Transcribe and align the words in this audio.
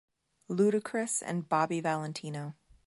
Ludacris 0.49 1.21
and 1.23 1.47
Bobby 1.47 1.79
Valentino. 1.79 2.55